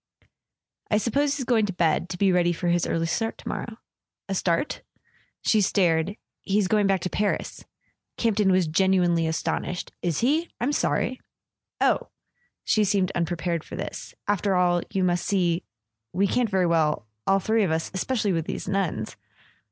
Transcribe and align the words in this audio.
"I 0.89 0.97
suppose 0.97 1.37
he's 1.37 1.45
going 1.45 1.67
to 1.67 1.73
bed—to 1.73 2.17
be 2.17 2.31
ready 2.31 2.51
for 2.53 2.69
his 2.69 2.87
early 2.87 3.05
start 3.05 3.37
to 3.37 3.47
morrow." 3.47 3.77
"A 4.27 4.33
start?" 4.33 4.81
She 5.43 5.61
stared. 5.61 6.17
"He's 6.41 6.67
going 6.67 6.87
back 6.87 7.01
to 7.01 7.09
Paris." 7.11 7.65
Campton 8.17 8.51
was 8.51 8.65
genuinely 8.65 9.27
astonished. 9.27 9.91
"Is 10.01 10.21
he? 10.21 10.49
I'm 10.59 10.71
sorry." 10.71 11.21
"Oh" 11.79 12.07
She 12.65 12.83
seemed 12.83 13.11
unprepared 13.13 13.63
for 13.63 13.75
this. 13.75 14.15
"After 14.27 14.55
all, 14.55 14.81
you 14.89 15.03
must 15.03 15.23
see—we 15.23 16.25
can't 16.25 16.49
very 16.49 16.65
well... 16.65 17.05
all 17.27 17.37
three 17.39 17.61
of 17.61 17.69
us... 17.69 17.91
especially 17.93 18.33
with 18.33 18.47
these 18.47 18.67
nuns. 18.67 19.15